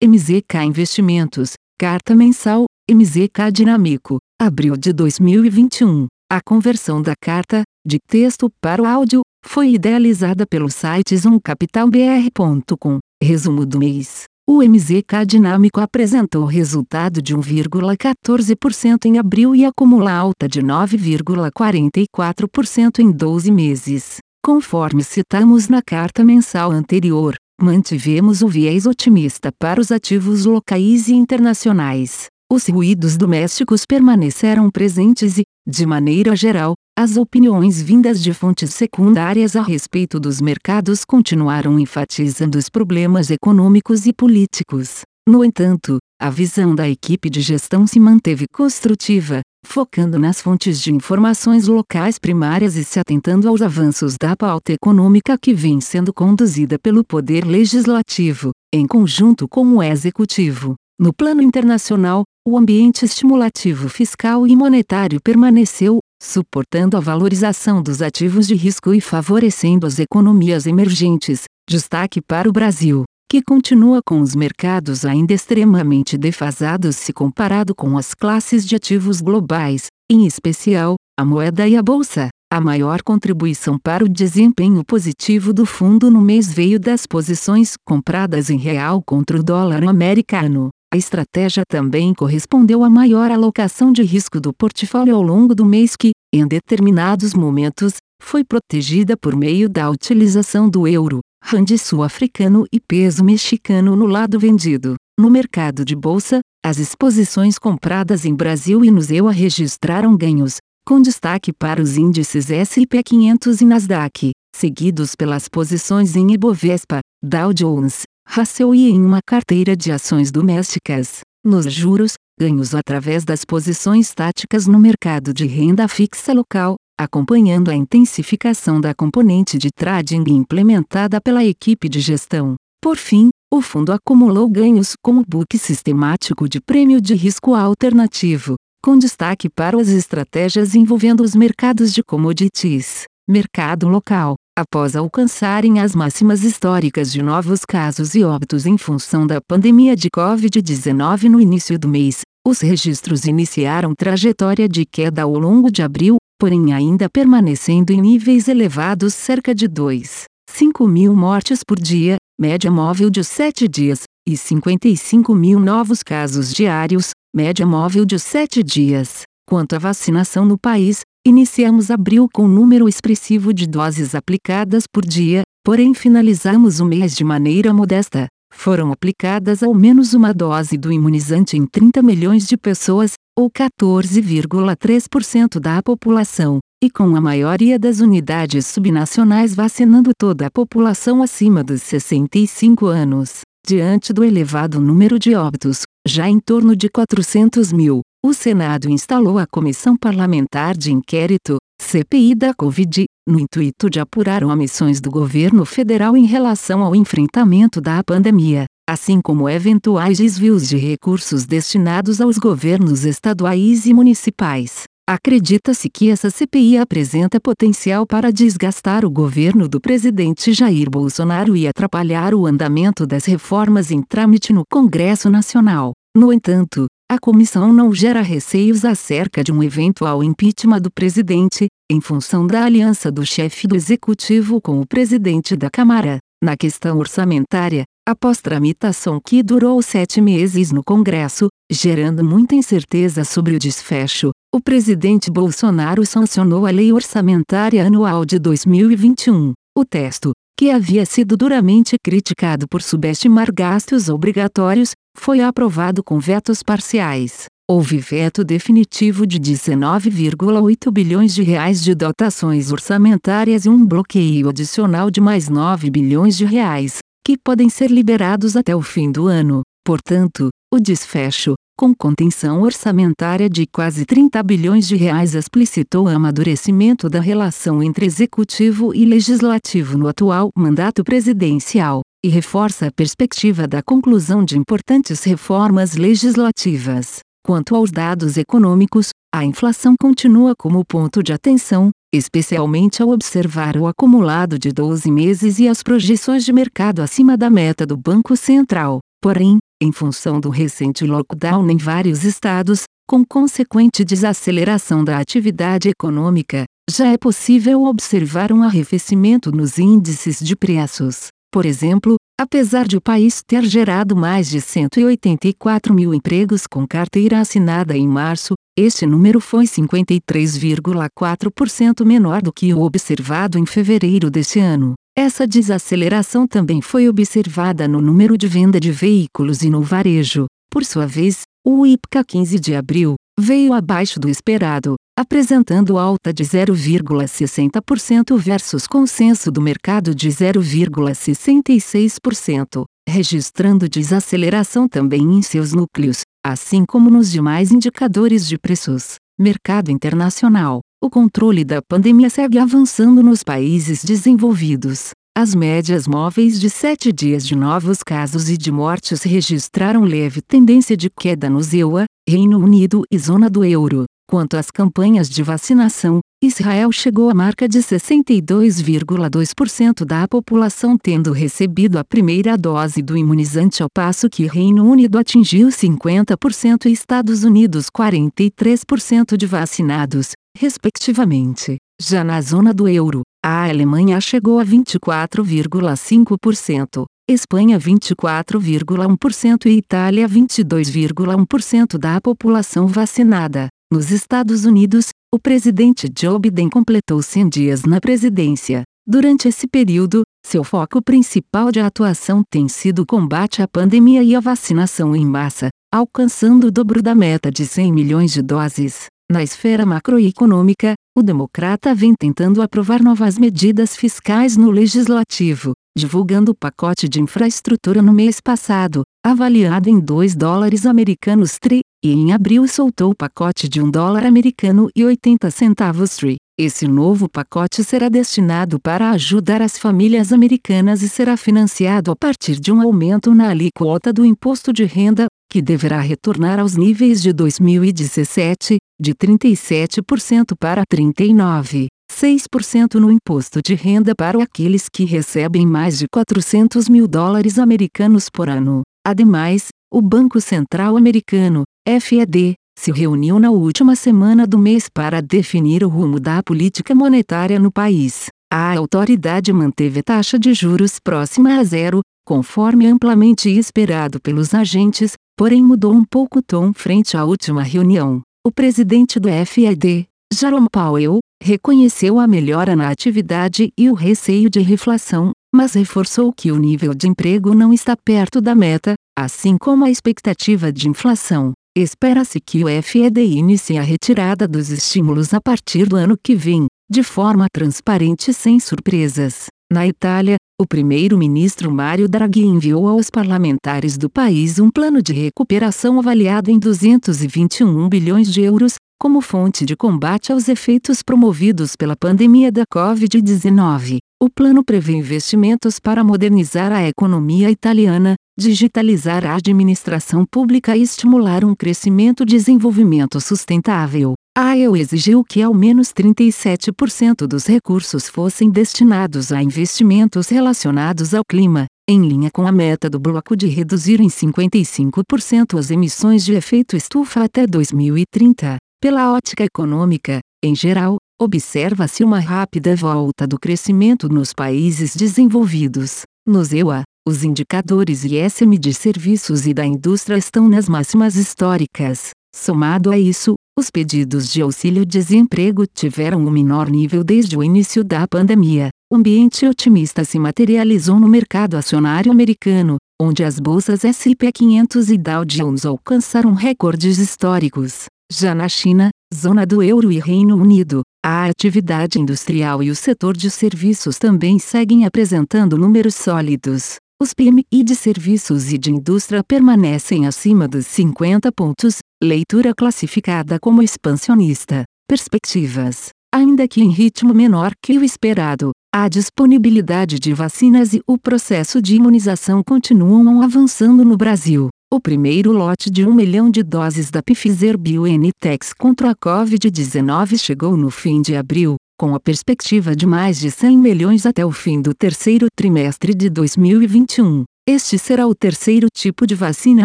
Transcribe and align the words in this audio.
MZK 0.00 0.62
Investimentos, 0.64 1.54
Carta 1.76 2.14
Mensal, 2.14 2.66
MZK 2.88 3.50
Dinâmico, 3.52 4.18
abril 4.40 4.76
de 4.76 4.92
2021. 4.92 6.06
A 6.30 6.40
conversão 6.40 7.02
da 7.02 7.14
carta, 7.20 7.64
de 7.84 7.98
texto 8.08 8.48
para 8.60 8.80
o 8.80 8.86
áudio, 8.86 9.22
foi 9.44 9.72
idealizada 9.72 10.46
pelo 10.46 10.70
site 10.70 11.16
zoomcapitalbr.com. 11.16 13.00
Resumo 13.20 13.66
do 13.66 13.80
mês. 13.80 14.26
O 14.48 14.62
MZK 14.62 15.26
Dinâmico 15.26 15.80
apresentou 15.80 16.44
resultado 16.44 17.20
de 17.20 17.36
1,14% 17.36 19.04
em 19.04 19.18
abril 19.18 19.56
e 19.56 19.64
acumula 19.64 20.12
alta 20.12 20.46
de 20.46 20.62
9,44% 20.62 23.00
em 23.00 23.10
12 23.10 23.50
meses. 23.50 24.18
Conforme 24.44 25.02
citamos 25.02 25.68
na 25.68 25.82
carta 25.82 26.24
mensal 26.24 26.70
anterior, 26.70 27.34
mantivemos 27.60 28.42
o 28.42 28.48
viés 28.48 28.86
otimista 28.86 29.50
para 29.58 29.80
os 29.80 29.90
ativos 29.90 30.44
locais 30.44 31.08
e 31.08 31.14
internacionais. 31.14 32.26
Os 32.50 32.66
ruídos 32.66 33.16
domésticos 33.16 33.84
permaneceram 33.84 34.70
presentes 34.70 35.38
e, 35.38 35.42
de 35.66 35.84
maneira 35.84 36.34
geral, 36.34 36.74
as 36.98 37.16
opiniões 37.16 37.82
vindas 37.82 38.22
de 38.22 38.32
fontes 38.32 38.72
secundárias 38.72 39.54
a 39.54 39.62
respeito 39.62 40.18
dos 40.18 40.40
mercados 40.40 41.04
continuaram 41.04 41.78
enfatizando 41.78 42.56
os 42.56 42.68
problemas 42.68 43.30
econômicos 43.30 44.06
e 44.06 44.12
políticos. 44.12 45.02
No 45.28 45.44
entanto, 45.44 45.98
a 46.18 46.30
visão 46.30 46.74
da 46.74 46.88
equipe 46.88 47.28
de 47.28 47.42
gestão 47.42 47.86
se 47.86 48.00
manteve 48.00 48.46
construtiva, 48.50 49.42
focando 49.68 50.18
nas 50.18 50.40
fontes 50.40 50.80
de 50.80 50.90
informações 50.90 51.68
locais 51.68 52.18
primárias 52.18 52.74
e 52.74 52.82
se 52.82 52.98
atentando 52.98 53.46
aos 53.46 53.60
avanços 53.60 54.16
da 54.18 54.34
pauta 54.34 54.72
econômica 54.72 55.36
que 55.36 55.52
vem 55.52 55.78
sendo 55.78 56.12
conduzida 56.12 56.78
pelo 56.78 57.04
Poder 57.04 57.44
Legislativo, 57.44 58.50
em 58.72 58.86
conjunto 58.86 59.46
com 59.46 59.64
o 59.66 59.82
Executivo. 59.82 60.74
No 60.98 61.12
plano 61.12 61.42
internacional, 61.42 62.24
o 62.46 62.56
ambiente 62.56 63.04
estimulativo 63.04 63.90
fiscal 63.90 64.46
e 64.46 64.56
monetário 64.56 65.20
permaneceu, 65.22 65.98
suportando 66.20 66.96
a 66.96 67.00
valorização 67.00 67.82
dos 67.82 68.00
ativos 68.00 68.46
de 68.46 68.54
risco 68.54 68.94
e 68.94 69.02
favorecendo 69.02 69.86
as 69.86 69.98
economias 69.98 70.66
emergentes, 70.66 71.44
destaque 71.68 72.22
para 72.22 72.48
o 72.48 72.52
Brasil, 72.52 73.04
que 73.30 73.42
continua 73.42 74.00
com 74.02 74.22
os 74.22 74.34
mercados 74.34 75.04
ainda 75.04 75.34
extremamente 75.34 76.16
defasados 76.16 76.96
se 76.96 77.12
comparado 77.12 77.74
com 77.74 77.98
as 77.98 78.14
classes 78.14 78.64
de 78.66 78.74
ativos 78.74 79.20
globais, 79.20 79.88
em 80.10 80.26
especial, 80.26 80.96
a 81.18 81.24
moeda 81.26 81.68
e 81.68 81.76
a 81.76 81.82
bolsa. 81.82 82.30
A 82.50 82.62
maior 82.62 83.02
contribuição 83.02 83.78
para 83.78 84.02
o 84.02 84.08
desempenho 84.08 84.82
positivo 84.82 85.52
do 85.52 85.66
fundo 85.66 86.10
no 86.10 86.22
mês 86.22 86.50
veio 86.50 86.80
das 86.80 87.06
posições 87.06 87.74
compradas 87.86 88.48
em 88.48 88.56
real 88.56 89.02
contra 89.04 89.38
o 89.38 89.42
dólar 89.42 89.84
americano. 89.84 90.70
A 90.90 90.96
estratégia 90.96 91.64
também 91.68 92.14
correspondeu 92.14 92.82
à 92.82 92.88
maior 92.88 93.30
alocação 93.30 93.92
de 93.92 94.02
risco 94.02 94.40
do 94.40 94.54
portfólio 94.54 95.14
ao 95.14 95.22
longo 95.22 95.54
do 95.54 95.66
mês 95.66 95.94
que, 95.94 96.12
em 96.32 96.48
determinados 96.48 97.34
momentos, 97.34 97.96
foi 98.22 98.42
protegida 98.42 99.14
por 99.14 99.36
meio 99.36 99.68
da 99.68 99.90
utilização 99.90 100.70
do 100.70 100.88
euro, 100.88 101.20
rand 101.42 101.66
sul-africano 101.78 102.66
e 102.72 102.78
peso 102.78 103.24
mexicano 103.24 103.96
no 103.96 104.06
lado 104.06 104.38
vendido. 104.38 104.96
No 105.18 105.30
mercado 105.30 105.84
de 105.84 105.96
bolsa, 105.96 106.40
as 106.64 106.78
exposições 106.78 107.58
compradas 107.58 108.24
em 108.24 108.34
Brasil 108.34 108.84
e 108.84 108.90
no 108.90 109.00
ZEUA 109.00 109.32
registraram 109.32 110.16
ganhos, 110.16 110.58
com 110.86 111.00
destaque 111.00 111.52
para 111.52 111.82
os 111.82 111.96
índices 111.96 112.50
S&P 112.50 113.02
500 113.02 113.60
e 113.60 113.64
Nasdaq, 113.64 114.30
seguidos 114.54 115.14
pelas 115.14 115.48
posições 115.48 116.16
em 116.16 116.32
Ibovespa, 116.32 117.00
Dow 117.22 117.52
Jones, 117.52 118.02
Russell 118.28 118.74
e 118.74 118.90
em 118.90 119.02
uma 119.02 119.20
carteira 119.26 119.76
de 119.76 119.90
ações 119.90 120.30
domésticas. 120.30 121.20
Nos 121.44 121.72
juros, 121.72 122.14
ganhos 122.38 122.74
através 122.74 123.24
das 123.24 123.44
posições 123.44 124.12
táticas 124.12 124.66
no 124.66 124.78
mercado 124.78 125.32
de 125.32 125.46
renda 125.46 125.88
fixa 125.88 126.32
local, 126.32 126.76
acompanhando 126.98 127.70
a 127.70 127.74
intensificação 127.74 128.80
da 128.80 128.92
componente 128.92 129.56
de 129.56 129.70
trading 129.70 130.24
implementada 130.28 131.20
pela 131.20 131.44
equipe 131.44 131.88
de 131.88 132.00
gestão. 132.00 132.56
Por 132.82 132.96
fim, 132.96 133.30
o 133.52 133.62
fundo 133.62 133.92
acumulou 133.92 134.48
ganhos 134.48 134.94
com 135.00 135.18
o 135.18 135.24
book 135.26 135.56
sistemático 135.56 136.48
de 136.48 136.60
prêmio 136.60 137.00
de 137.00 137.14
risco 137.14 137.54
alternativo, 137.54 138.56
com 138.84 138.98
destaque 138.98 139.48
para 139.48 139.80
as 139.80 139.88
estratégias 139.88 140.74
envolvendo 140.74 141.22
os 141.22 141.34
mercados 141.34 141.94
de 141.94 142.02
commodities, 142.02 143.04
mercado 143.28 143.88
local, 143.88 144.34
após 144.58 144.96
alcançarem 144.96 145.80
as 145.80 145.94
máximas 145.94 146.42
históricas 146.42 147.10
de 147.10 147.22
novos 147.22 147.64
casos 147.64 148.14
e 148.14 148.22
óbitos 148.22 148.66
em 148.66 148.76
função 148.76 149.26
da 149.26 149.40
pandemia 149.40 149.96
de 149.96 150.10
Covid-19 150.10 151.24
no 151.24 151.40
início 151.40 151.78
do 151.78 151.88
mês, 151.88 152.20
os 152.46 152.60
registros 152.60 153.24
iniciaram 153.24 153.94
trajetória 153.94 154.68
de 154.68 154.84
queda 154.84 155.22
ao 155.22 155.38
longo 155.38 155.70
de 155.70 155.82
abril, 155.82 156.17
porém 156.38 156.72
ainda 156.72 157.08
permanecendo 157.08 157.92
em 157.92 158.00
níveis 158.00 158.48
elevados 158.48 159.14
cerca 159.14 159.54
de 159.54 159.66
2, 159.66 160.24
5 160.50 160.86
mil 160.86 161.14
mortes 161.14 161.60
por 161.66 161.78
dia, 161.78 162.16
média 162.40 162.70
móvel 162.70 163.10
de 163.10 163.24
7 163.24 163.66
dias, 163.66 164.02
e 164.26 164.36
55 164.36 165.34
mil 165.34 165.58
novos 165.58 166.02
casos 166.02 166.52
diários, 166.52 167.10
média 167.34 167.66
móvel 167.66 168.04
de 168.04 168.18
7 168.18 168.62
dias. 168.62 169.22
Quanto 169.48 169.74
à 169.74 169.78
vacinação 169.78 170.44
no 170.44 170.58
país, 170.58 171.00
Iniciamos 171.28 171.90
abril 171.90 172.26
com 172.32 172.48
número 172.48 172.88
expressivo 172.88 173.52
de 173.52 173.66
doses 173.66 174.14
aplicadas 174.14 174.84
por 174.90 175.04
dia, 175.04 175.42
porém 175.62 175.92
finalizamos 175.92 176.80
o 176.80 176.86
mês 176.86 177.14
de 177.14 177.22
maneira 177.22 177.74
modesta. 177.74 178.28
Foram 178.50 178.92
aplicadas 178.92 179.62
ao 179.62 179.74
menos 179.74 180.14
uma 180.14 180.32
dose 180.32 180.78
do 180.78 180.90
imunizante 180.90 181.54
em 181.54 181.66
30 181.66 182.00
milhões 182.02 182.48
de 182.48 182.56
pessoas, 182.56 183.12
ou 183.38 183.48
14,3% 183.48 185.60
da 185.60 185.80
população, 185.80 186.58
e 186.82 186.90
com 186.90 187.14
a 187.14 187.20
maioria 187.20 187.78
das 187.78 188.00
unidades 188.00 188.66
subnacionais 188.66 189.54
vacinando 189.54 190.10
toda 190.18 190.48
a 190.48 190.50
população 190.50 191.22
acima 191.22 191.62
dos 191.62 191.80
65 191.82 192.86
anos. 192.86 193.42
Diante 193.64 194.12
do 194.12 194.24
elevado 194.24 194.80
número 194.80 195.20
de 195.20 195.36
óbitos, 195.36 195.82
já 196.04 196.28
em 196.28 196.40
torno 196.40 196.74
de 196.74 196.88
400 196.88 197.72
mil, 197.72 198.00
o 198.26 198.34
Senado 198.34 198.90
instalou 198.90 199.38
a 199.38 199.46
Comissão 199.46 199.96
Parlamentar 199.96 200.76
de 200.76 200.92
Inquérito, 200.92 201.58
CPI 201.80 202.34
da 202.34 202.52
Covid, 202.52 203.04
no 203.24 203.38
intuito 203.38 203.88
de 203.88 204.00
apurar 204.00 204.42
omissões 204.42 205.00
do 205.00 205.12
governo 205.12 205.64
federal 205.64 206.16
em 206.16 206.26
relação 206.26 206.82
ao 206.82 206.96
enfrentamento 206.96 207.80
da 207.80 208.02
pandemia, 208.02 208.64
assim 208.88 209.20
como 209.20 209.50
eventuais 209.50 210.16
desvios 210.16 210.66
de 210.66 210.78
recursos 210.78 211.44
destinados 211.44 212.22
aos 212.22 212.38
governos 212.38 213.04
estaduais 213.04 213.84
e 213.84 213.92
municipais. 213.92 214.84
Acredita-se 215.06 215.90
que 215.90 216.08
essa 216.08 216.30
CPI 216.30 216.78
apresenta 216.78 217.38
potencial 217.38 218.06
para 218.06 218.32
desgastar 218.32 219.04
o 219.04 219.10
governo 219.10 219.68
do 219.68 219.78
presidente 219.78 220.54
Jair 220.54 220.88
Bolsonaro 220.88 221.54
e 221.54 221.68
atrapalhar 221.68 222.34
o 222.34 222.46
andamento 222.46 223.06
das 223.06 223.26
reformas 223.26 223.90
em 223.90 224.00
trâmite 224.00 224.54
no 224.54 224.62
Congresso 224.70 225.28
Nacional. 225.28 225.92
No 226.16 226.32
entanto, 226.32 226.86
a 227.10 227.18
comissão 227.18 227.72
não 227.74 227.92
gera 227.92 228.22
receios 228.22 228.86
acerca 228.86 229.44
de 229.44 229.52
um 229.52 229.62
eventual 229.62 230.24
impeachment 230.24 230.80
do 230.80 230.90
presidente, 230.90 231.68
em 231.90 232.00
função 232.00 232.46
da 232.46 232.64
aliança 232.64 233.12
do 233.12 233.24
chefe 233.24 233.66
do 233.66 233.76
executivo 233.76 234.62
com 234.62 234.80
o 234.80 234.86
presidente 234.86 235.56
da 235.56 235.68
Câmara. 235.68 236.18
Na 236.42 236.56
questão 236.56 236.98
orçamentária, 236.98 237.84
após 238.08 238.40
tramitação 238.40 239.20
que 239.22 239.42
durou 239.42 239.82
sete 239.82 240.18
meses 240.18 240.72
no 240.72 240.82
Congresso, 240.82 241.48
gerando 241.70 242.24
muita 242.24 242.54
incerteza 242.54 243.22
sobre 243.22 243.54
o 243.54 243.58
desfecho, 243.58 244.30
o 244.50 244.62
presidente 244.62 245.30
Bolsonaro 245.30 246.06
sancionou 246.06 246.64
a 246.64 246.70
Lei 246.70 246.90
Orçamentária 246.90 247.86
Anual 247.86 248.24
de 248.24 248.38
2021. 248.38 249.52
O 249.76 249.84
texto, 249.84 250.32
que 250.58 250.70
havia 250.70 251.04
sido 251.04 251.36
duramente 251.36 251.96
criticado 252.02 252.66
por 252.66 252.80
subestimar 252.80 253.52
gastos 253.52 254.08
obrigatórios, 254.08 254.92
foi 255.14 255.40
aprovado 255.40 256.02
com 256.02 256.18
vetos 256.18 256.62
parciais. 256.62 257.44
Houve 257.70 257.98
veto 257.98 258.42
definitivo 258.42 259.26
de 259.26 259.38
19,8 259.38 260.90
bilhões 260.90 261.34
de 261.34 261.42
reais 261.42 261.84
de 261.84 261.94
dotações 261.94 262.72
orçamentárias 262.72 263.66
e 263.66 263.68
um 263.68 263.84
bloqueio 263.84 264.48
adicional 264.48 265.10
de 265.10 265.20
mais 265.20 265.50
9 265.50 265.90
bilhões 265.90 266.34
de 266.34 266.46
reais, 266.46 267.00
que 267.28 267.36
podem 267.36 267.68
ser 267.68 267.90
liberados 267.90 268.56
até 268.56 268.74
o 268.74 268.80
fim 268.80 269.12
do 269.12 269.26
ano. 269.26 269.60
Portanto, 269.84 270.48
o 270.72 270.80
desfecho, 270.80 271.52
com 271.78 271.94
contenção 271.94 272.62
orçamentária 272.62 273.50
de 273.50 273.66
quase 273.66 274.06
30 274.06 274.42
bilhões 274.42 274.88
de 274.88 274.96
reais 274.96 275.34
explicitou 275.34 276.06
o 276.06 276.08
amadurecimento 276.08 277.06
da 277.06 277.20
relação 277.20 277.82
entre 277.82 278.06
executivo 278.06 278.94
e 278.94 279.04
legislativo 279.04 279.98
no 279.98 280.08
atual 280.08 280.48
mandato 280.56 281.04
presidencial 281.04 282.00
e 282.24 282.30
reforça 282.30 282.86
a 282.86 282.90
perspectiva 282.90 283.68
da 283.68 283.82
conclusão 283.82 284.42
de 284.42 284.56
importantes 284.56 285.22
reformas 285.22 285.96
legislativas. 285.96 287.18
Quanto 287.44 287.76
aos 287.76 287.90
dados 287.90 288.38
econômicos, 288.38 289.10
a 289.34 289.44
inflação 289.44 289.94
continua 290.00 290.54
como 290.58 290.84
ponto 290.84 291.22
de 291.22 291.34
atenção, 291.34 291.90
especialmente 292.12 293.02
ao 293.02 293.10
observar 293.10 293.76
o 293.76 293.86
acumulado 293.86 294.58
de 294.58 294.72
12 294.72 295.10
meses 295.10 295.58
e 295.58 295.68
as 295.68 295.82
projeções 295.82 296.44
de 296.46 296.52
mercado 296.52 297.02
acima 297.02 297.36
da 297.36 297.50
meta 297.50 297.84
do 297.84 297.96
Banco 297.96 298.34
Central. 298.36 299.00
Porém, 299.22 299.58
em 299.82 299.92
função 299.92 300.40
do 300.40 300.48
recente 300.48 301.04
lockdown 301.04 301.68
em 301.70 301.76
vários 301.76 302.24
estados, 302.24 302.84
com 303.06 303.22
consequente 303.24 304.02
desaceleração 304.02 305.04
da 305.04 305.18
atividade 305.18 305.90
econômica, 305.90 306.64
já 306.90 307.08
é 307.08 307.18
possível 307.18 307.84
observar 307.84 308.50
um 308.50 308.62
arrefecimento 308.62 309.52
nos 309.52 309.78
índices 309.78 310.38
de 310.40 310.56
preços. 310.56 311.28
Por 311.52 311.66
exemplo, 311.66 312.16
apesar 312.38 312.86
de 312.86 312.96
o 312.96 313.00
país 313.00 313.42
ter 313.42 313.64
gerado 313.64 314.14
mais 314.14 314.48
de 314.48 314.60
184 314.60 315.92
mil 315.92 316.14
empregos 316.14 316.66
com 316.66 316.86
carteira 316.86 317.40
assinada 317.40 317.96
em 317.96 318.06
março, 318.06 318.54
este 318.78 319.04
número 319.04 319.40
foi 319.40 319.64
53,4% 319.64 322.06
menor 322.06 322.40
do 322.40 322.52
que 322.52 322.72
o 322.72 322.82
observado 322.82 323.58
em 323.58 323.66
fevereiro 323.66 324.30
deste 324.30 324.60
ano. 324.60 324.94
Essa 325.16 325.48
desaceleração 325.48 326.46
também 326.46 326.80
foi 326.80 327.08
observada 327.08 327.88
no 327.88 328.00
número 328.00 328.38
de 328.38 328.46
venda 328.46 328.78
de 328.78 328.92
veículos 328.92 329.62
e 329.62 329.70
no 329.70 329.82
varejo. 329.82 330.46
Por 330.70 330.84
sua 330.84 331.06
vez, 331.06 331.40
o 331.66 331.84
IPCA 331.84 332.22
15 332.24 332.60
de 332.60 332.76
abril 332.76 333.16
veio 333.38 333.72
abaixo 333.72 334.20
do 334.20 334.28
esperado, 334.28 334.94
apresentando 335.18 335.98
alta 335.98 336.32
de 336.32 336.44
0,60% 336.44 338.38
versus 338.38 338.86
consenso 338.86 339.50
do 339.50 339.60
mercado 339.60 340.14
de 340.14 340.28
0,66%, 340.28 342.84
registrando 343.08 343.88
desaceleração 343.88 344.88
também 344.88 345.22
em 345.22 345.42
seus 345.42 345.72
núcleos, 345.72 346.20
assim 346.46 346.84
como 346.84 347.10
nos 347.10 347.32
demais 347.32 347.72
indicadores 347.72 348.46
de 348.46 348.56
preços. 348.56 349.16
Mercado 349.36 349.90
internacional. 349.90 350.82
O 351.02 351.10
controle 351.10 351.64
da 351.64 351.82
pandemia 351.82 352.30
segue 352.30 352.56
avançando 352.56 353.20
nos 353.20 353.42
países 353.42 354.04
desenvolvidos. 354.04 355.10
As 355.36 355.52
médias 355.52 356.06
móveis 356.06 356.60
de 356.60 356.70
sete 356.70 357.12
dias 357.12 357.44
de 357.44 357.56
novos 357.56 358.04
casos 358.04 358.48
e 358.48 358.56
de 358.56 358.70
mortes 358.70 359.24
registraram 359.24 360.04
leve 360.04 360.40
tendência 360.40 360.96
de 360.96 361.10
queda 361.10 361.50
no 361.50 361.58
EUA, 361.72 362.04
Reino 362.28 362.60
Unido 362.60 363.02
e 363.10 363.18
zona 363.18 363.50
do 363.50 363.64
euro. 363.64 364.04
Quanto 364.30 364.58
às 364.58 364.70
campanhas 364.70 365.26
de 365.26 365.42
vacinação, 365.42 366.20
Israel 366.42 366.92
chegou 366.92 367.30
à 367.30 367.34
marca 367.34 367.66
de 367.66 367.78
62,2% 367.78 370.04
da 370.04 370.28
população 370.28 370.98
tendo 370.98 371.32
recebido 371.32 371.98
a 371.98 372.04
primeira 372.04 372.54
dose 372.54 373.00
do 373.00 373.16
imunizante 373.16 373.82
ao 373.82 373.88
passo 373.88 374.28
que 374.28 374.46
Reino 374.46 374.84
Unido 374.84 375.16
atingiu 375.16 375.68
50% 375.68 376.84
e 376.84 376.92
Estados 376.92 377.42
Unidos 377.42 377.86
43% 377.86 379.34
de 379.34 379.46
vacinados, 379.46 380.32
respectivamente. 380.54 381.78
Já 381.98 382.22
na 382.22 382.42
zona 382.42 382.74
do 382.74 382.86
euro, 382.86 383.22
a 383.42 383.66
Alemanha 383.66 384.20
chegou 384.20 384.60
a 384.60 384.64
24,5%, 384.64 387.06
Espanha 387.26 387.78
24,1% 387.78 389.64
e 389.64 389.70
Itália 389.70 390.28
22,1% 390.28 391.96
da 391.96 392.20
população 392.20 392.86
vacinada. 392.86 393.70
Nos 393.90 394.10
Estados 394.10 394.66
Unidos, 394.66 395.08
o 395.34 395.38
presidente 395.38 396.12
Joe 396.14 396.38
Biden 396.38 396.68
completou 396.68 397.22
100 397.22 397.48
dias 397.48 397.82
na 397.84 397.98
presidência. 397.98 398.82
Durante 399.06 399.48
esse 399.48 399.66
período, 399.66 400.24
seu 400.44 400.62
foco 400.62 401.00
principal 401.00 401.72
de 401.72 401.80
atuação 401.80 402.42
tem 402.50 402.68
sido 402.68 402.98
o 403.00 403.06
combate 403.06 403.62
à 403.62 403.66
pandemia 403.66 404.22
e 404.22 404.36
a 404.36 404.40
vacinação 404.40 405.16
em 405.16 405.24
massa, 405.24 405.70
alcançando 405.90 406.66
o 406.66 406.70
dobro 406.70 407.02
da 407.02 407.14
meta 407.14 407.50
de 407.50 407.64
100 407.64 407.90
milhões 407.90 408.30
de 408.30 408.42
doses. 408.42 409.06
Na 409.32 409.42
esfera 409.42 409.86
macroeconômica, 409.86 410.92
o 411.16 411.22
democrata 411.22 411.94
vem 411.94 412.12
tentando 412.14 412.60
aprovar 412.60 413.02
novas 413.02 413.38
medidas 413.38 413.96
fiscais 413.96 414.54
no 414.54 414.70
legislativo, 414.70 415.72
divulgando 415.96 416.52
o 416.52 416.54
pacote 416.54 417.08
de 417.08 417.22
infraestrutura 417.22 418.02
no 418.02 418.12
mês 418.12 418.38
passado, 418.38 419.00
avaliado 419.24 419.88
em 419.88 419.98
2 419.98 420.36
dólares 420.36 420.84
americanos 420.84 421.56
tri, 421.58 421.80
e 422.04 422.12
em 422.12 422.32
abril 422.32 422.66
soltou 422.68 423.10
o 423.10 423.14
pacote 423.14 423.68
de 423.68 423.82
1 423.82 423.90
dólar 423.90 424.24
americano 424.24 424.88
e 424.94 425.04
80 425.04 425.50
centavos 425.50 426.16
tri. 426.16 426.36
Esse 426.58 426.88
novo 426.88 427.28
pacote 427.28 427.84
será 427.84 428.08
destinado 428.08 428.80
para 428.80 429.10
ajudar 429.10 429.62
as 429.62 429.78
famílias 429.78 430.32
americanas 430.32 431.02
e 431.02 431.08
será 431.08 431.36
financiado 431.36 432.10
a 432.10 432.16
partir 432.16 432.58
de 432.58 432.72
um 432.72 432.82
aumento 432.82 433.32
na 433.32 433.50
alíquota 433.50 434.12
do 434.12 434.24
imposto 434.24 434.72
de 434.72 434.84
renda, 434.84 435.26
que 435.48 435.62
deverá 435.62 436.00
retornar 436.00 436.58
aos 436.58 436.74
níveis 436.74 437.22
de 437.22 437.32
2017, 437.32 438.78
de 439.00 439.14
37% 439.14 440.56
para 440.58 440.82
39,6% 440.84 442.94
no 442.94 443.12
imposto 443.12 443.62
de 443.62 443.74
renda 443.74 444.12
para 444.16 444.42
aqueles 444.42 444.88
que 444.88 445.04
recebem 445.04 445.64
mais 445.64 445.98
de 445.98 446.06
400 446.12 446.88
mil 446.88 447.06
dólares 447.06 447.56
americanos 447.56 448.28
por 448.28 448.48
ano. 448.48 448.82
Ademais, 449.06 449.68
o 449.90 450.02
Banco 450.02 450.40
Central 450.40 450.96
Americano, 450.96 451.62
FED, 451.88 452.52
se 452.78 452.92
reuniu 452.92 453.38
na 453.38 453.50
última 453.50 453.96
semana 453.96 454.46
do 454.46 454.58
mês 454.58 454.90
para 454.90 455.22
definir 455.22 455.82
o 455.82 455.88
rumo 455.88 456.20
da 456.20 456.42
política 456.42 456.94
monetária 456.94 457.58
no 457.58 457.72
país. 457.72 458.26
A 458.52 458.76
autoridade 458.76 459.50
manteve 459.54 460.00
a 460.00 460.02
taxa 460.02 460.38
de 460.38 460.52
juros 460.52 461.00
próxima 461.02 461.58
a 461.58 461.64
zero, 461.64 462.00
conforme 462.26 462.86
amplamente 462.86 463.48
esperado 463.48 464.20
pelos 464.20 464.52
agentes, 464.52 465.14
porém 465.34 465.64
mudou 465.64 465.94
um 465.94 466.04
pouco 466.04 466.40
o 466.40 466.42
tom 466.42 466.74
frente 466.74 467.16
à 467.16 467.24
última 467.24 467.62
reunião. 467.62 468.20
O 468.46 468.52
presidente 468.52 469.18
do 469.18 469.30
FED, 469.46 470.06
Jerome 470.30 470.68
Powell, 470.70 471.20
reconheceu 471.42 472.20
a 472.20 472.26
melhora 472.26 472.76
na 472.76 472.90
atividade 472.90 473.70
e 473.78 473.88
o 473.88 473.94
receio 473.94 474.50
de 474.50 474.60
reflação, 474.60 475.32
mas 475.54 475.72
reforçou 475.72 476.34
que 476.34 476.52
o 476.52 476.58
nível 476.58 476.92
de 476.92 477.08
emprego 477.08 477.54
não 477.54 477.72
está 477.72 477.96
perto 477.96 478.42
da 478.42 478.54
meta, 478.54 478.92
assim 479.18 479.56
como 479.56 479.86
a 479.86 479.90
expectativa 479.90 480.70
de 480.70 480.86
inflação. 480.86 481.54
Espera-se 481.80 482.40
que 482.40 482.64
o 482.64 482.82
FED 482.82 483.20
inicie 483.20 483.78
a 483.78 483.82
retirada 483.82 484.48
dos 484.48 484.68
estímulos 484.68 485.32
a 485.32 485.40
partir 485.40 485.86
do 485.86 485.94
ano 485.94 486.18
que 486.20 486.34
vem, 486.34 486.66
de 486.90 487.04
forma 487.04 487.46
transparente 487.52 488.32
e 488.32 488.34
sem 488.34 488.58
surpresas. 488.58 489.46
Na 489.72 489.86
Itália, 489.86 490.38
o 490.60 490.66
primeiro-ministro 490.66 491.70
Mario 491.70 492.08
Draghi 492.08 492.42
enviou 492.44 492.88
aos 492.88 493.10
parlamentares 493.10 493.96
do 493.96 494.10
país 494.10 494.58
um 494.58 494.72
plano 494.72 495.00
de 495.00 495.12
recuperação 495.12 496.00
avaliado 496.00 496.50
em 496.50 496.58
221 496.58 497.88
bilhões 497.88 498.32
de 498.32 498.40
euros, 498.42 498.74
como 499.00 499.20
fonte 499.20 499.64
de 499.64 499.76
combate 499.76 500.32
aos 500.32 500.48
efeitos 500.48 501.00
promovidos 501.00 501.76
pela 501.76 501.94
pandemia 501.94 502.50
da 502.50 502.64
Covid-19. 502.74 503.98
O 504.20 504.28
plano 504.28 504.64
prevê 504.64 504.94
investimentos 504.94 505.78
para 505.78 506.02
modernizar 506.02 506.72
a 506.72 506.88
economia 506.88 507.48
italiana, 507.52 508.16
digitalizar 508.38 509.26
a 509.26 509.34
administração 509.34 510.24
pública 510.24 510.76
e 510.76 510.82
estimular 510.82 511.44
um 511.44 511.56
crescimento 511.56 512.22
e 512.22 512.26
desenvolvimento 512.26 513.20
sustentável. 513.20 514.14
A 514.36 514.50
AEL 514.50 514.76
exigiu 514.76 515.24
que 515.24 515.42
ao 515.42 515.52
menos 515.52 515.88
37% 515.88 517.26
dos 517.26 517.46
recursos 517.46 518.08
fossem 518.08 518.48
destinados 518.48 519.32
a 519.32 519.42
investimentos 519.42 520.28
relacionados 520.28 521.12
ao 521.12 521.24
clima, 521.28 521.66
em 521.90 522.06
linha 522.06 522.30
com 522.32 522.46
a 522.46 522.52
meta 522.52 522.88
do 522.88 523.00
bloco 523.00 523.36
de 523.36 523.48
reduzir 523.48 524.00
em 524.00 524.06
55% 524.06 525.58
as 525.58 525.72
emissões 525.72 526.24
de 526.24 526.34
efeito 526.34 526.76
estufa 526.76 527.24
até 527.24 527.44
2030. 527.44 528.58
Pela 528.80 529.12
ótica 529.12 529.42
econômica, 529.42 530.20
em 530.44 530.54
geral, 530.54 530.98
observa-se 531.20 532.04
uma 532.04 532.20
rápida 532.20 532.76
volta 532.76 533.26
do 533.26 533.36
crescimento 533.36 534.08
nos 534.08 534.32
países 534.32 534.94
desenvolvidos. 534.94 536.02
Nos 536.24 536.52
EUA, 536.52 536.84
os 537.08 537.24
indicadores 537.24 538.04
ISM 538.04 538.58
de 538.58 538.74
serviços 538.74 539.46
e 539.46 539.54
da 539.54 539.64
indústria 539.64 540.18
estão 540.18 540.46
nas 540.46 540.68
máximas 540.68 541.16
históricas. 541.16 542.10
Somado 542.36 542.90
a 542.90 542.98
isso, 542.98 543.34
os 543.58 543.70
pedidos 543.70 544.30
de 544.30 544.42
auxílio-desemprego 544.42 545.66
tiveram 545.66 546.24
o 546.24 546.30
menor 546.30 546.68
nível 546.68 547.02
desde 547.02 547.36
o 547.36 547.42
início 547.42 547.82
da 547.82 548.06
pandemia. 548.06 548.68
O 548.92 548.96
ambiente 548.96 549.46
otimista 549.46 550.04
se 550.04 550.18
materializou 550.18 551.00
no 551.00 551.08
mercado 551.08 551.56
acionário 551.56 552.12
americano, 552.12 552.76
onde 553.00 553.24
as 553.24 553.40
bolsas 553.40 553.84
S&P 553.84 554.30
500 554.30 554.90
e 554.90 554.98
Dow 554.98 555.24
Jones 555.24 555.64
alcançaram 555.64 556.34
recordes 556.34 556.98
históricos. 556.98 557.86
Já 558.12 558.34
na 558.34 558.48
China, 558.48 558.90
zona 559.14 559.46
do 559.46 559.62
euro 559.62 559.90
e 559.90 559.98
Reino 559.98 560.36
Unido, 560.36 560.82
a 561.04 561.24
atividade 561.24 561.98
industrial 561.98 562.62
e 562.62 562.70
o 562.70 562.76
setor 562.76 563.16
de 563.16 563.30
serviços 563.30 563.98
também 563.98 564.38
seguem 564.38 564.84
apresentando 564.84 565.56
números 565.56 565.94
sólidos. 565.94 566.76
Os 567.00 567.14
PMI 567.14 567.62
de 567.62 567.76
serviços 567.76 568.52
e 568.52 568.58
de 568.58 568.72
indústria 568.72 569.22
permanecem 569.22 570.04
acima 570.04 570.48
dos 570.48 570.66
50 570.66 571.30
pontos, 571.30 571.78
leitura 572.02 572.52
classificada 572.52 573.38
como 573.38 573.62
expansionista. 573.62 574.64
Perspectivas. 574.88 575.90
Ainda 576.12 576.48
que 576.48 576.60
em 576.60 576.70
ritmo 576.70 577.14
menor 577.14 577.52
que 577.62 577.78
o 577.78 577.84
esperado, 577.84 578.50
a 578.74 578.88
disponibilidade 578.88 580.00
de 580.00 580.12
vacinas 580.12 580.74
e 580.74 580.80
o 580.88 580.98
processo 580.98 581.62
de 581.62 581.76
imunização 581.76 582.42
continuam 582.42 583.22
avançando 583.22 583.84
no 583.84 583.96
Brasil. 583.96 584.48
O 584.68 584.80
primeiro 584.80 585.30
lote 585.30 585.70
de 585.70 585.86
um 585.86 585.94
milhão 585.94 586.28
de 586.28 586.42
doses 586.42 586.90
da 586.90 587.00
Pfizer 587.00 587.56
BioNTech 587.56 588.56
contra 588.58 588.90
a 588.90 588.96
Covid-19 588.96 590.18
chegou 590.18 590.56
no 590.56 590.68
fim 590.68 591.00
de 591.00 591.14
abril, 591.14 591.57
com 591.78 591.94
a 591.94 592.00
perspectiva 592.00 592.74
de 592.74 592.84
mais 592.84 593.20
de 593.20 593.30
100 593.30 593.56
milhões 593.56 594.04
até 594.04 594.26
o 594.26 594.32
fim 594.32 594.60
do 594.60 594.74
terceiro 594.74 595.28
trimestre 595.34 595.94
de 595.94 596.10
2021. 596.10 597.22
Este 597.48 597.78
será 597.78 598.06
o 598.06 598.14
terceiro 598.14 598.66
tipo 598.74 599.06
de 599.06 599.14
vacina 599.14 599.64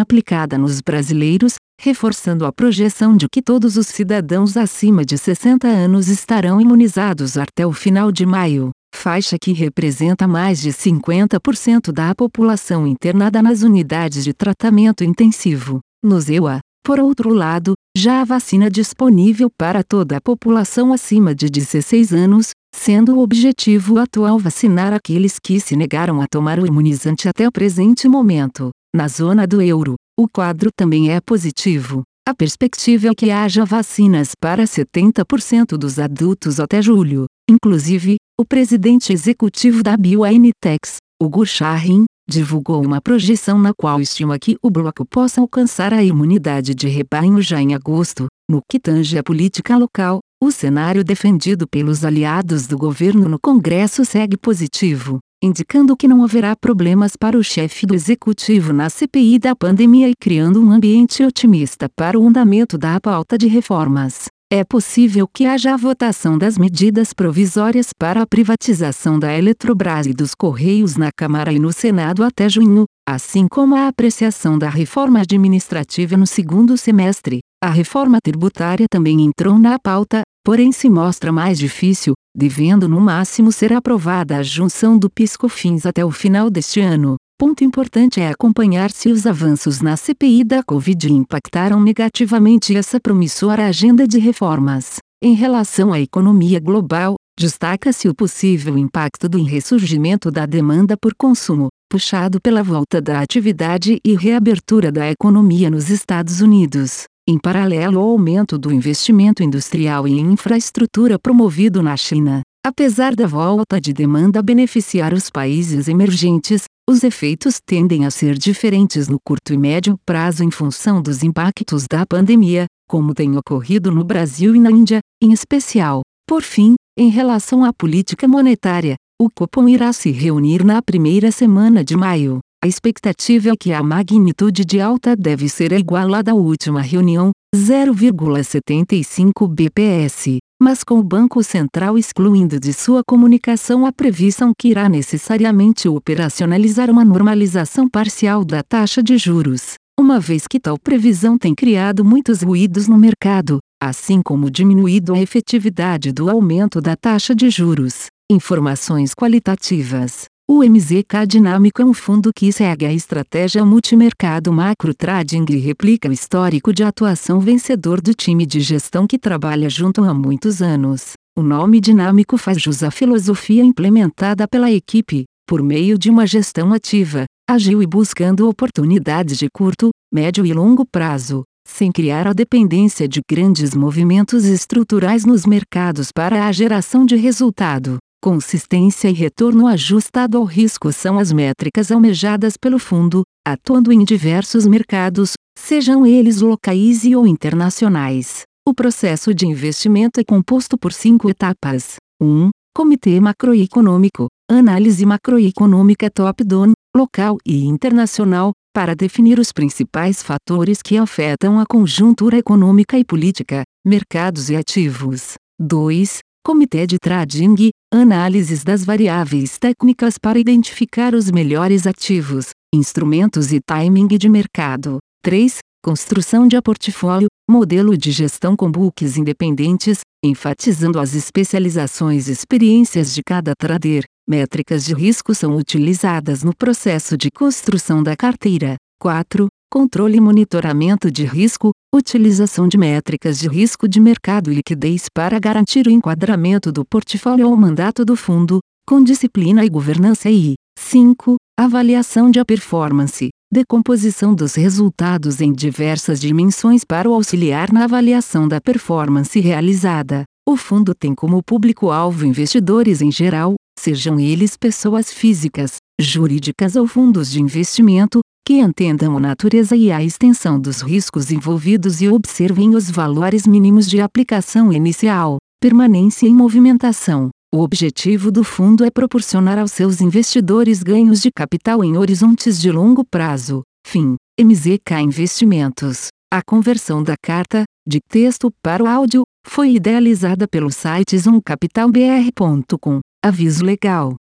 aplicada 0.00 0.56
nos 0.56 0.80
brasileiros, 0.80 1.56
reforçando 1.78 2.46
a 2.46 2.52
projeção 2.52 3.16
de 3.16 3.26
que 3.28 3.42
todos 3.42 3.76
os 3.76 3.88
cidadãos 3.88 4.56
acima 4.56 5.04
de 5.04 5.18
60 5.18 5.66
anos 5.66 6.06
estarão 6.08 6.60
imunizados 6.60 7.36
até 7.36 7.66
o 7.66 7.72
final 7.72 8.12
de 8.12 8.24
maio, 8.24 8.70
faixa 8.94 9.36
que 9.36 9.52
representa 9.52 10.28
mais 10.28 10.60
de 10.60 10.70
50% 10.70 11.90
da 11.90 12.14
população 12.14 12.86
internada 12.86 13.42
nas 13.42 13.62
unidades 13.62 14.22
de 14.22 14.32
tratamento 14.32 15.02
intensivo. 15.02 15.80
No 16.02 16.20
ZEUA, 16.20 16.60
por 16.84 17.00
outro 17.00 17.32
lado, 17.32 17.72
já 17.96 18.20
há 18.20 18.24
vacina 18.24 18.70
disponível 18.70 19.48
para 19.48 19.82
toda 19.82 20.18
a 20.18 20.20
população 20.20 20.92
acima 20.92 21.34
de 21.34 21.48
16 21.48 22.12
anos, 22.12 22.50
sendo 22.76 23.16
o 23.16 23.22
objetivo 23.22 23.98
atual 23.98 24.38
vacinar 24.38 24.92
aqueles 24.92 25.38
que 25.42 25.58
se 25.58 25.74
negaram 25.74 26.20
a 26.20 26.26
tomar 26.30 26.58
o 26.58 26.66
imunizante 26.66 27.26
até 27.26 27.48
o 27.48 27.52
presente 27.52 28.06
momento. 28.06 28.68
Na 28.94 29.08
zona 29.08 29.46
do 29.46 29.62
euro, 29.62 29.94
o 30.18 30.28
quadro 30.28 30.68
também 30.76 31.10
é 31.10 31.20
positivo. 31.22 32.02
A 32.28 32.34
perspectiva 32.34 33.08
é 33.08 33.14
que 33.14 33.30
haja 33.30 33.64
vacinas 33.64 34.32
para 34.38 34.64
70% 34.64 35.78
dos 35.78 35.98
adultos 35.98 36.60
até 36.60 36.82
julho. 36.82 37.24
Inclusive, 37.48 38.16
o 38.38 38.44
presidente 38.44 39.12
executivo 39.12 39.82
da 39.82 39.96
BioNTech, 39.96 40.98
Hugo 41.20 41.46
Shahin, 41.46 42.04
divulgou 42.28 42.84
uma 42.84 43.00
projeção 43.00 43.58
na 43.58 43.72
qual 43.74 44.00
estima 44.00 44.38
que 44.38 44.56
o 44.62 44.70
bloco 44.70 45.04
possa 45.04 45.40
alcançar 45.40 45.92
a 45.92 46.02
imunidade 46.02 46.74
de 46.74 46.88
rebanho 46.88 47.40
já 47.42 47.60
em 47.60 47.74
agosto. 47.74 48.26
No 48.48 48.60
que 48.68 48.78
tange 48.78 49.16
à 49.18 49.22
política 49.22 49.76
local, 49.76 50.20
o 50.42 50.50
cenário 50.50 51.02
defendido 51.02 51.66
pelos 51.66 52.04
aliados 52.04 52.66
do 52.66 52.76
governo 52.76 53.28
no 53.28 53.38
Congresso 53.38 54.04
segue 54.04 54.36
positivo, 54.36 55.18
indicando 55.42 55.96
que 55.96 56.08
não 56.08 56.22
haverá 56.22 56.54
problemas 56.54 57.16
para 57.16 57.38
o 57.38 57.42
chefe 57.42 57.86
do 57.86 57.94
executivo 57.94 58.72
na 58.72 58.90
CPI 58.90 59.38
da 59.38 59.56
pandemia 59.56 60.08
e 60.08 60.14
criando 60.14 60.62
um 60.62 60.70
ambiente 60.70 61.24
otimista 61.24 61.88
para 61.96 62.18
o 62.18 62.26
andamento 62.26 62.76
da 62.76 63.00
pauta 63.00 63.38
de 63.38 63.46
reformas. 63.46 64.26
É 64.56 64.62
possível 64.62 65.26
que 65.26 65.46
haja 65.46 65.74
a 65.74 65.76
votação 65.76 66.38
das 66.38 66.56
medidas 66.56 67.12
provisórias 67.12 67.88
para 67.92 68.22
a 68.22 68.26
privatização 68.26 69.18
da 69.18 69.36
Eletrobras 69.36 70.06
e 70.06 70.14
dos 70.14 70.32
Correios 70.32 70.96
na 70.96 71.10
Câmara 71.10 71.52
e 71.52 71.58
no 71.58 71.72
Senado 71.72 72.22
até 72.22 72.48
junho, 72.48 72.84
assim 73.04 73.48
como 73.48 73.74
a 73.74 73.88
apreciação 73.88 74.56
da 74.56 74.68
reforma 74.68 75.18
administrativa 75.18 76.16
no 76.16 76.24
segundo 76.24 76.76
semestre. 76.76 77.40
A 77.60 77.68
reforma 77.68 78.18
tributária 78.22 78.86
também 78.88 79.22
entrou 79.22 79.58
na 79.58 79.76
pauta, 79.76 80.22
porém 80.44 80.70
se 80.70 80.88
mostra 80.88 81.32
mais 81.32 81.58
difícil, 81.58 82.14
devendo 82.32 82.88
no 82.88 83.00
máximo 83.00 83.50
ser 83.50 83.72
aprovada 83.72 84.36
a 84.36 84.42
junção 84.44 84.96
do 84.96 85.10
PiscoFins 85.10 85.84
até 85.84 86.04
o 86.04 86.12
final 86.12 86.48
deste 86.48 86.80
ano. 86.80 87.16
Ponto 87.36 87.64
importante 87.64 88.20
é 88.20 88.28
acompanhar 88.28 88.92
se 88.92 89.10
os 89.10 89.26
avanços 89.26 89.80
na 89.80 89.96
CPI 89.96 90.44
da 90.44 90.62
Covid 90.62 91.12
impactaram 91.12 91.80
negativamente 91.80 92.76
essa 92.76 93.00
promissora 93.00 93.66
agenda 93.66 94.06
de 94.06 94.20
reformas. 94.20 94.98
Em 95.20 95.34
relação 95.34 95.92
à 95.92 95.98
economia 96.00 96.60
global, 96.60 97.16
destaca-se 97.36 98.08
o 98.08 98.14
possível 98.14 98.78
impacto 98.78 99.28
do 99.28 99.42
ressurgimento 99.42 100.30
da 100.30 100.46
demanda 100.46 100.96
por 100.96 101.12
consumo, 101.12 101.66
puxado 101.90 102.40
pela 102.40 102.62
volta 102.62 103.00
da 103.02 103.18
atividade 103.18 103.98
e 104.04 104.14
reabertura 104.14 104.92
da 104.92 105.10
economia 105.10 105.68
nos 105.68 105.90
Estados 105.90 106.40
Unidos, 106.40 107.02
em 107.28 107.36
paralelo 107.36 107.98
ao 107.98 108.10
aumento 108.10 108.56
do 108.56 108.72
investimento 108.72 109.42
industrial 109.42 110.06
em 110.06 110.20
infraestrutura 110.20 111.18
promovido 111.18 111.82
na 111.82 111.96
China. 111.96 112.42
Apesar 112.64 113.14
da 113.14 113.26
volta 113.26 113.80
de 113.80 113.92
demanda 113.92 114.42
beneficiar 114.42 115.12
os 115.12 115.28
países 115.28 115.86
emergentes, 115.86 116.64
os 116.88 117.02
efeitos 117.02 117.60
tendem 117.64 118.04
a 118.04 118.10
ser 118.10 118.36
diferentes 118.36 119.08
no 119.08 119.18
curto 119.18 119.54
e 119.54 119.58
médio 119.58 119.98
prazo 120.04 120.44
em 120.44 120.50
função 120.50 121.00
dos 121.00 121.22
impactos 121.22 121.86
da 121.90 122.04
pandemia, 122.04 122.66
como 122.86 123.14
tem 123.14 123.36
ocorrido 123.36 123.90
no 123.90 124.04
Brasil 124.04 124.54
e 124.54 124.60
na 124.60 124.70
Índia, 124.70 125.00
em 125.22 125.32
especial. 125.32 126.02
Por 126.28 126.42
fim, 126.42 126.74
em 126.96 127.08
relação 127.08 127.64
à 127.64 127.72
política 127.72 128.28
monetária, 128.28 128.96
o 129.20 129.30
Copom 129.30 129.66
irá 129.68 129.92
se 129.94 130.10
reunir 130.10 130.62
na 130.64 130.82
primeira 130.82 131.32
semana 131.32 131.82
de 131.82 131.96
maio. 131.96 132.40
A 132.62 132.68
expectativa 132.68 133.50
é 133.50 133.56
que 133.58 133.72
a 133.72 133.82
magnitude 133.82 134.64
de 134.64 134.80
alta 134.80 135.16
deve 135.16 135.48
ser 135.48 135.72
igual 135.72 136.14
à 136.14 136.22
da 136.22 136.34
última 136.34 136.80
reunião, 136.82 137.30
0,75 137.56 139.48
bps 139.48 140.38
mas 140.60 140.84
com 140.84 140.98
o 140.98 141.02
Banco 141.02 141.42
Central 141.42 141.98
excluindo 141.98 142.58
de 142.58 142.72
sua 142.72 143.02
comunicação 143.04 143.84
a 143.84 143.92
previsão 143.92 144.52
que 144.56 144.68
irá 144.68 144.88
necessariamente 144.88 145.88
operacionalizar 145.88 146.90
uma 146.90 147.04
normalização 147.04 147.88
parcial 147.88 148.44
da 148.44 148.62
taxa 148.62 149.02
de 149.02 149.18
juros, 149.18 149.74
uma 149.98 150.18
vez 150.18 150.46
que 150.46 150.58
tal 150.58 150.78
previsão 150.78 151.38
tem 151.38 151.54
criado 151.54 152.04
muitos 152.04 152.42
ruídos 152.42 152.88
no 152.88 152.98
mercado, 152.98 153.58
assim 153.82 154.22
como 154.22 154.50
diminuído 154.50 155.14
a 155.14 155.18
efetividade 155.20 156.12
do 156.12 156.30
aumento 156.30 156.80
da 156.80 156.96
taxa 156.96 157.34
de 157.34 157.50
juros. 157.50 158.06
Informações 158.30 159.14
qualitativas. 159.14 160.24
O 160.46 160.62
MZK 160.62 161.26
Dinâmico 161.26 161.80
é 161.80 161.84
um 161.86 161.94
fundo 161.94 162.30
que 162.30 162.52
segue 162.52 162.84
a 162.84 162.92
estratégia 162.92 163.64
multimercado 163.64 164.52
macro 164.52 164.94
trading 164.94 165.46
e 165.48 165.56
replica 165.56 166.06
o 166.06 166.12
histórico 166.12 166.70
de 166.70 166.84
atuação 166.84 167.40
vencedor 167.40 167.98
do 167.98 168.12
time 168.12 168.44
de 168.44 168.60
gestão 168.60 169.06
que 169.06 169.18
trabalha 169.18 169.70
junto 169.70 170.04
há 170.04 170.12
muitos 170.12 170.60
anos. 170.60 171.14
O 171.34 171.42
nome 171.42 171.80
dinâmico 171.80 172.36
faz 172.36 172.60
jus 172.60 172.82
à 172.82 172.90
filosofia 172.90 173.64
implementada 173.64 174.46
pela 174.46 174.70
equipe, 174.70 175.24
por 175.48 175.62
meio 175.62 175.98
de 175.98 176.10
uma 176.10 176.26
gestão 176.26 176.74
ativa, 176.74 177.24
ágil 177.48 177.82
e 177.82 177.86
buscando 177.86 178.46
oportunidades 178.46 179.38
de 179.38 179.48
curto, 179.48 179.92
médio 180.12 180.44
e 180.44 180.52
longo 180.52 180.84
prazo, 180.84 181.42
sem 181.66 181.90
criar 181.90 182.28
a 182.28 182.34
dependência 182.34 183.08
de 183.08 183.22
grandes 183.26 183.74
movimentos 183.74 184.44
estruturais 184.44 185.24
nos 185.24 185.46
mercados 185.46 186.12
para 186.12 186.46
a 186.46 186.52
geração 186.52 187.06
de 187.06 187.16
resultado. 187.16 187.96
Consistência 188.24 189.10
e 189.10 189.12
retorno 189.12 189.66
ajustado 189.66 190.38
ao 190.38 190.44
risco 190.44 190.90
são 190.90 191.18
as 191.18 191.30
métricas 191.30 191.92
almejadas 191.92 192.56
pelo 192.56 192.78
fundo, 192.78 193.22
atuando 193.46 193.92
em 193.92 194.02
diversos 194.02 194.66
mercados, 194.66 195.34
sejam 195.58 196.06
eles 196.06 196.40
locais 196.40 197.04
e 197.04 197.14
ou 197.14 197.26
internacionais. 197.26 198.44
O 198.66 198.72
processo 198.72 199.34
de 199.34 199.46
investimento 199.46 200.20
é 200.20 200.24
composto 200.24 200.78
por 200.78 200.90
cinco 200.90 201.28
etapas. 201.28 201.96
1. 202.18 202.26
Um, 202.26 202.50
Comitê 202.74 203.20
Macroeconômico, 203.20 204.28
análise 204.50 205.04
macroeconômica 205.04 206.08
top-down, 206.08 206.72
local 206.96 207.36
e 207.44 207.66
internacional, 207.66 208.52
para 208.74 208.96
definir 208.96 209.38
os 209.38 209.52
principais 209.52 210.22
fatores 210.22 210.80
que 210.80 210.96
afetam 210.96 211.60
a 211.60 211.66
conjuntura 211.66 212.38
econômica 212.38 212.98
e 212.98 213.04
política, 213.04 213.64
mercados 213.84 214.48
e 214.48 214.56
ativos. 214.56 215.34
2. 215.60 216.20
Comitê 216.46 216.86
de 216.86 216.98
Trading, 216.98 217.70
análises 217.90 218.62
das 218.62 218.84
variáveis 218.84 219.56
técnicas 219.58 220.18
para 220.18 220.38
identificar 220.38 221.14
os 221.14 221.30
melhores 221.30 221.86
ativos, 221.86 222.50
instrumentos 222.72 223.50
e 223.50 223.60
timing 223.60 224.06
de 224.08 224.28
mercado. 224.28 224.98
3. 225.22 225.56
Construção 225.82 226.46
de 226.46 226.60
portfólio, 226.60 227.28
modelo 227.50 227.96
de 227.96 228.12
gestão 228.12 228.54
com 228.54 228.70
books 228.70 229.16
independentes, 229.16 230.00
enfatizando 230.22 231.00
as 231.00 231.14
especializações 231.14 232.28
e 232.28 232.32
experiências 232.32 233.14
de 233.14 233.22
cada 233.22 233.54
trader. 233.58 234.04
Métricas 234.28 234.84
de 234.84 234.92
risco 234.92 235.34
são 235.34 235.56
utilizadas 235.56 236.42
no 236.42 236.54
processo 236.54 237.16
de 237.16 237.30
construção 237.30 238.02
da 238.02 238.14
carteira. 238.14 238.76
4 239.00 239.48
controle 239.70 240.16
e 240.16 240.20
monitoramento 240.20 241.10
de 241.10 241.24
risco, 241.24 241.70
utilização 241.94 242.68
de 242.68 242.78
métricas 242.78 243.38
de 243.38 243.48
risco 243.48 243.88
de 243.88 244.00
mercado 244.00 244.50
e 244.50 244.54
liquidez 244.54 245.06
para 245.12 245.38
garantir 245.38 245.86
o 245.86 245.90
enquadramento 245.90 246.70
do 246.70 246.84
portfólio 246.84 247.46
ao 247.46 247.56
mandato 247.56 248.04
do 248.04 248.16
fundo, 248.16 248.60
com 248.86 249.02
disciplina 249.02 249.64
e 249.64 249.68
governança 249.68 250.30
e 250.30 250.54
5. 250.78 251.36
Avaliação 251.58 252.30
de 252.30 252.40
a 252.40 252.44
performance, 252.44 253.30
decomposição 253.52 254.34
dos 254.34 254.54
resultados 254.54 255.40
em 255.40 255.52
diversas 255.52 256.20
dimensões 256.20 256.84
para 256.84 257.08
o 257.08 257.14
auxiliar 257.14 257.72
na 257.72 257.84
avaliação 257.84 258.48
da 258.48 258.60
performance 258.60 259.38
realizada. 259.38 260.24
O 260.48 260.56
fundo 260.56 260.92
tem 260.94 261.14
como 261.14 261.42
público-alvo 261.42 262.26
investidores 262.26 263.00
em 263.00 263.10
geral, 263.10 263.54
sejam 263.78 264.18
eles 264.18 264.56
pessoas 264.56 265.12
físicas, 265.12 265.76
jurídicas 266.00 266.74
ou 266.74 266.86
fundos 266.86 267.30
de 267.30 267.40
investimento, 267.40 268.20
que 268.46 268.60
entendam 268.60 269.16
a 269.16 269.20
natureza 269.20 269.74
e 269.74 269.90
a 269.90 270.02
extensão 270.04 270.60
dos 270.60 270.82
riscos 270.82 271.30
envolvidos 271.30 272.02
e 272.02 272.08
observem 272.08 272.74
os 272.74 272.90
valores 272.90 273.46
mínimos 273.46 273.88
de 273.88 274.00
aplicação 274.00 274.70
inicial, 274.70 275.38
permanência 275.58 276.26
e 276.26 276.34
movimentação. 276.34 277.30
O 277.54 277.60
objetivo 277.60 278.30
do 278.30 278.44
fundo 278.44 278.84
é 278.84 278.90
proporcionar 278.90 279.58
aos 279.58 279.72
seus 279.72 280.00
investidores 280.00 280.82
ganhos 280.82 281.22
de 281.22 281.30
capital 281.30 281.82
em 281.82 281.96
horizontes 281.96 282.60
de 282.60 282.70
longo 282.70 283.04
prazo. 283.04 283.62
Fim. 283.86 284.16
MZK 284.38 285.00
Investimentos. 285.02 286.08
A 286.32 286.42
conversão 286.42 287.02
da 287.02 287.14
carta, 287.16 287.62
de 287.86 288.00
texto 288.10 288.50
para 288.60 288.82
o 288.82 288.88
áudio, 288.88 289.22
foi 289.46 289.74
idealizada 289.74 290.48
pelo 290.48 290.70
site 290.70 291.16
zoomcapitalbr.com. 291.16 293.00
Aviso 293.24 293.64
legal. 293.64 294.16